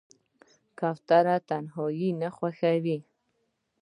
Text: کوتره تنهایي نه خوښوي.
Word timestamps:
کوتره 0.79 1.35
تنهایي 1.49 2.09
نه 2.21 2.29
خوښوي. 2.35 2.97